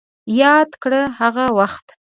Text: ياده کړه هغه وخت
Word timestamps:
ياده 0.39 0.75
کړه 0.83 1.01
هغه 1.19 1.45
وخت 1.57 1.87